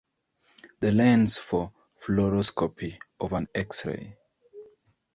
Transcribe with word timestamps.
The 0.79 0.91
lens 0.91 1.37
for 1.37 1.71
fluoroscopy 2.03 2.99
of 3.19 3.33
an 3.33 3.47
X-ray. 3.53 4.17